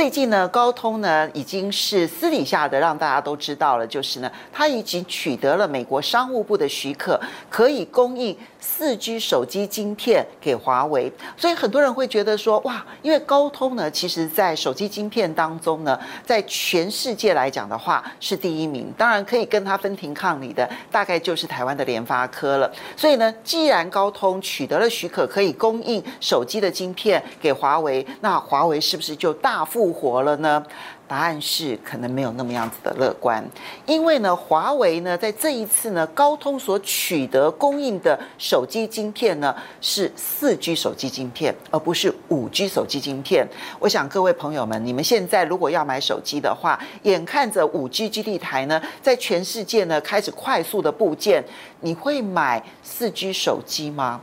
[0.00, 7.20] 最近呢，高通呢已经是私底下的让大家都知道了，就是呢，它已经取得了美国商务部的许可，
[7.50, 11.12] 可以供应四 G 手机晶片给华为。
[11.36, 22.72] 所以很多人会觉得说，哇，因为高通呢，其实在手机晶片当中呢，在全世界来讲的话是第一名，当然可以跟它分庭抗礼的，大概就是台湾的联发科了。
[22.96, 30.64] 所以呢，既然高通取得了许可，可以供应手机的晶片给华为，那华为是不是就大幅活了呢？
[31.06, 33.44] 答案是可能没有那么样子的乐观，
[33.84, 43.44] 因为呢，华为呢在这一次呢，高通所取得供应的手机晶片呢是四 G 手机晶片，而不是五 G 手机晶片。
[43.80, 51.44] 我想各位朋友们，你们现在如果要买手机的话，眼看着五 G 基地台呢在全世界呢开始快速的布建，
[51.80, 54.20] 你会买四 G 手机吗？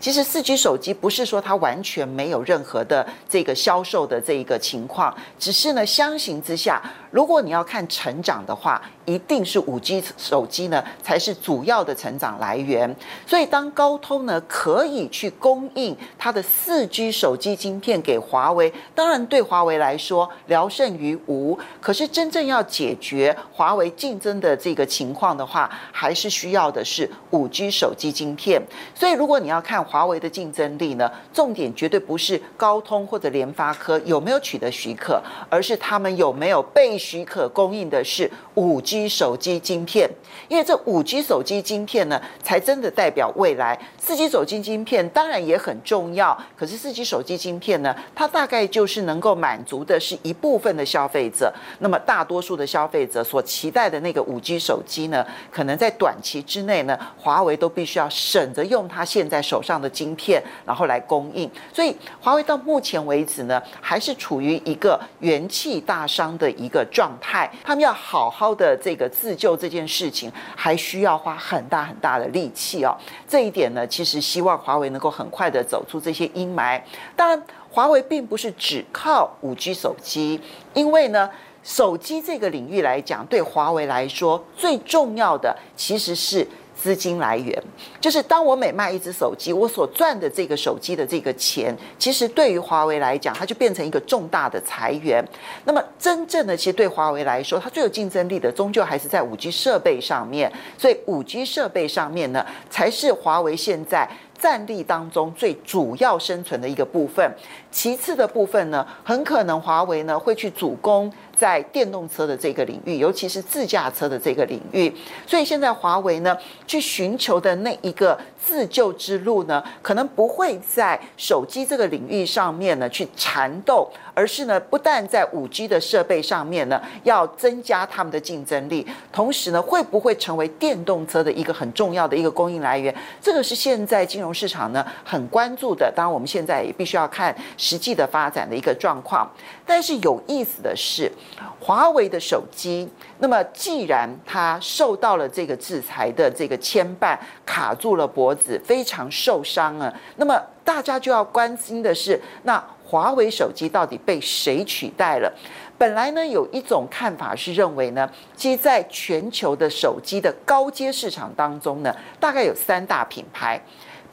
[0.00, 12.94] 其实四 G 手机不是说它完全没有任何的这个销售的这一个情况，只是呢相形之下，如果你要看成长的话，一定是五 G 手机呢才是主要的成长来源。
[13.26, 21.58] 所以当高通呢可以去供应它的四 G 手机晶片给华为，当然对华为来说聊胜于无。
[21.80, 28.62] 可是真正要解决华为竞争的这个情况的话，还是需要的是五 G 手机晶片。
[28.94, 40.08] 所以如果你要看，华为的竞争力呢，重点绝对不是高通或者联发科有没有取得许可，而是他们有没有被许可供应的是五 G 手机晶片。
[40.48, 43.78] 因为这五 G 手机晶片呢，才真的代表未来。
[43.98, 51.52] 四 G 手机晶片当然也很重要，可是四 G 手机晶片呢，它大概就是能够满足的是一部分的消费者。
[51.78, 67.50] 那么大多数的消费者所期待的那个五 G 手机呢，可能在短期之内呢，华为都必须要省着用它现在手上的晶片，然后来供应，所以华为到目前为止呢，还是处于一个元气大伤的一个状态。
[67.64, 72.96] 他们要好好的这个自救这件事情，还需要花很大很大的力气哦。
[73.28, 76.80] 这一点呢，其实希望华为能够很快的走出这些阴霾。
[77.16, 80.40] 当然，华为并不是只靠五 G 手机，
[80.74, 81.30] 因为呢，
[81.62, 86.46] 手机这个领域来讲，对华为来说最重要的其实是。
[86.82, 87.62] 资金来源
[88.00, 95.22] 就是，当我每卖一只手机，我所赚的这个手机的这个钱，其实对于华为来讲，它就变成一个重大的财源。
[95.64, 100.50] 那么，真正的其实对华为来说，它最有竞争力的，终究还是在五 G 设备上面。
[100.78, 104.08] 所以，五 G 设备上面呢，才是华为现在
[104.38, 107.30] 战力当中最主要生存的一个部分。
[107.70, 111.12] 其次的部分呢，很可能华为呢会去主攻。
[111.40, 114.94] 在电动车的这个领域，尤其是自驾车的这个领域，
[115.26, 116.36] 所以现在华为呢，
[116.66, 132.94] 去寻求的那一个自救之路呢，可能不会在手机这个领域上面呢去缠斗，而是呢，不但在五 G 的设备上面呢，要增加他们的竞争力，同时呢，会不会成为电动车的一个很重要的一个供应来源？
[133.22, 135.90] 这个是现在金融市场呢很关注的。
[135.96, 139.26] 当然，我们现在也必须要看实际的发展的一个状况。
[139.64, 141.10] 但是有意思的是。
[141.58, 149.92] 华为的手机，那么既然它受到了这个制裁的这个牵绊，卡住了脖子，非常受伤啊。
[150.16, 155.32] 那么大家就要关心的是，那华为手机到底被谁取代了？
[155.78, 163.62] 本来呢，有一种看法是认为呢，其实在全球的手机的高阶市场当中呢，大概有三大品牌：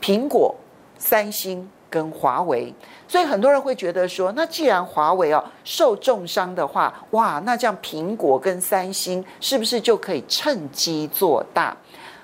[0.02, 0.56] 苹果、
[0.98, 1.70] 三星。
[1.90, 2.74] 跟华为，
[3.08, 11.75] 所以很多人会觉得说，那既然华为哦受重伤的话，哇，那这样苹果跟三星是不是就可以趁机做大？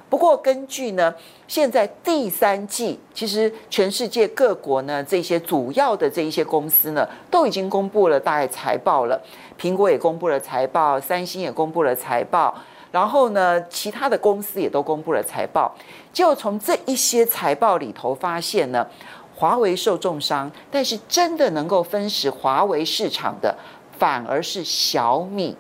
[0.10, 1.12] 不过根据呢，
[1.48, 9.20] 现在第三季，其实全世界各国呢这些主要的这一些公司呢，都已经公布了大概财报了，
[9.60, 12.54] 苹果也公布了财报，三星也公布了财报，
[12.92, 15.74] 然后呢，其他的公司也都公布了财报，
[16.12, 18.86] 就从这一些财报里头发现呢。
[19.36, 23.58] 华为受重伤，但是真的能够分食华为市场的，
[23.98, 25.58] 反而是小米。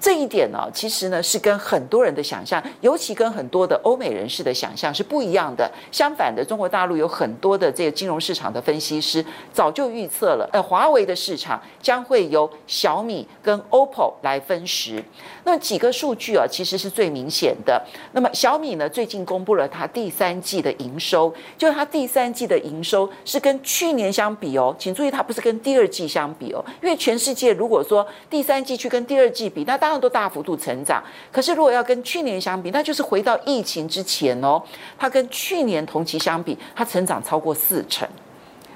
[0.00, 5.70] 这一点呢，其实呢是跟很多人的想象，尤其跟很多的欧美人士的想象是不一样的。
[5.90, 15.02] 相反的，中国大陆有很多的这个金融市场的分析师早就预测了，呃，华为的市场将会由小米跟 OPPO 来分食。
[15.44, 17.82] 那么几个数据啊，其实是最明显的。
[18.12, 31.00] 那么小米呢，最近公布了它第三季的营收，就它第三季的营收是跟去年相比哦，请注意它不是跟第二季相比哦，因为全世界如果说第三季去跟第二季比，那大都大幅度成长。
[31.30, 34.60] 可是如果要跟去年相比，那就是回到疫情之前哦，
[34.98, 38.08] 它跟去年同期相比，它成长超过四成，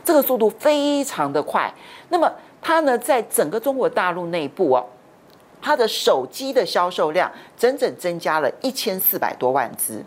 [0.05, 1.75] 这个速度非常的快。
[2.11, 4.87] 那么它呢，在整个中国大陆内部哦，
[5.61, 7.29] 它的手机的销售量
[7.59, 10.05] 整整增加了一千四百多万只。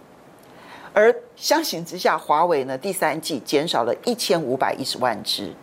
[0.93, 5.53] 而相形之下，华为呢，第三季减少了一千五百一十万只，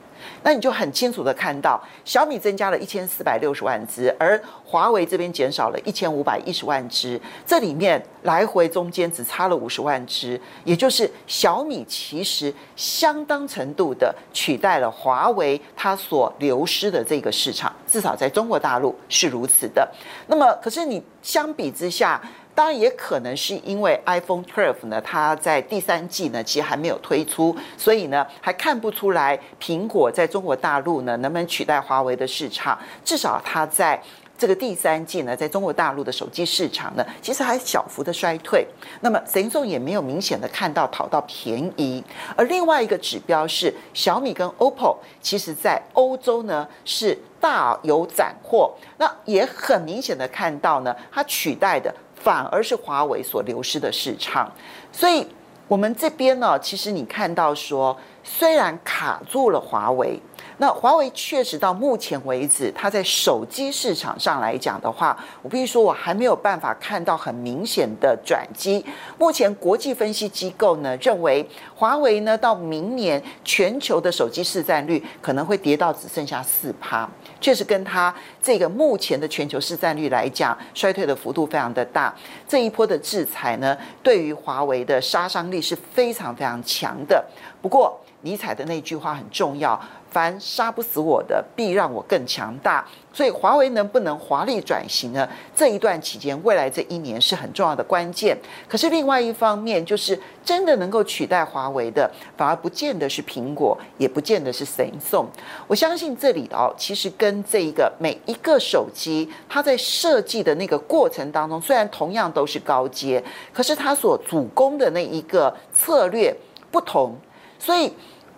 [0.42, 19.88] 那你就很清楚的看到，小米增加了一千四百六十万只，而华为这边减少了一千五百一十万只，这里面来回中间只差了五十万只，也就是小米其实相当程度的取代了华为它所流失的这个市场，至少在中国大陆是如此的。
[20.26, 22.20] 那么，可是你相比之下，
[22.54, 32.78] 当然也可能是因为 iPhone 12呢，它在第三季呢其实还没有推出，所以呢还看不出来苹果在中国大陆呢能不能取代华为的市场。
[33.04, 34.00] 至少它在
[34.37, 38.66] 这个第三季呢，在中国大陆的手机市场呢，其实还小幅的衰退。
[39.00, 42.02] 那么 Samsung 也没有明显的看到讨到便宜。
[42.37, 48.75] 而另外一个指标是小米跟 OPPO，其实在欧洲呢是大有斩获。
[48.98, 51.94] 那也很明显的看到呢，它取代的。
[52.22, 54.50] 反而是华为所流失的市场，
[54.92, 55.26] 所以
[55.66, 60.20] 我们这边呢，其实你看到说，虽然卡住了华为。
[60.62, 68.85] 那华为确实到目前为止，它在手机市场上来讲的话，我必须说，我还没有办法看到很明显的转机。
[69.19, 71.44] 目前国际分析机构呢认为，
[71.75, 77.11] 华为呢到明年全球的手机市占率可能会跌到只剩下四趴，
[77.41, 82.15] 确实跟它这个目前的全球市占率来讲，衰退的幅度非常的大。
[82.47, 87.25] 这一波的制裁呢，对于华为的杀伤力是非常非常强的。
[87.61, 89.76] 不过，尼采的那句话很重要。
[90.12, 92.87] 凡杀不死我的，必让我更强大。
[93.14, 95.29] 所以，华为能不能华丽转型呢？
[95.55, 98.37] 这一段期间，未来这一年是很重要的关键。
[98.69, 105.26] 可是，另外一方面，就是真的能够取代华为的，反而不见得是苹果，也不见得是 Samsung。
[105.67, 113.23] 我相信这里哦，其实跟这一个每一个手机，它在设计的那个过程当中，虽然同样都是高阶，
[113.53, 116.35] 可是它所主攻的那一个策略
[116.70, 117.17] 不同，
[117.58, 117.93] 所以。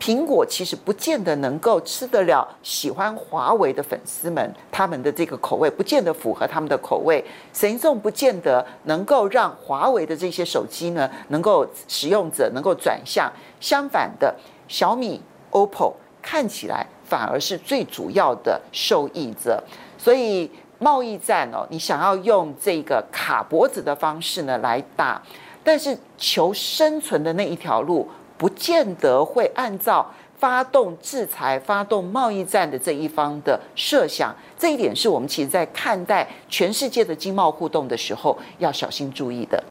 [0.04, 7.24] 苹果其实不见得能够吃得了喜欢华为的粉丝们，他们的这个口味不见得符合他们的口味。
[7.54, 13.32] 神送不见得能够让华为的这些手机呢，能够使用者能够转向。
[13.58, 14.34] 相反的，
[14.68, 15.22] 小米、
[15.52, 19.64] OPPO 看起来反而是最主要的受益者。
[19.96, 25.22] 所以贸易战哦，你想要用这个卡脖子的方式呢来打，
[25.62, 28.06] 但是求生存的那一条路。
[28.36, 30.06] 不见得会按照
[30.38, 39.64] 发动制裁、发动贸易战的这一方的设想，这一点是我们其实在看待全世界的经贸互动的时候要小心注意的。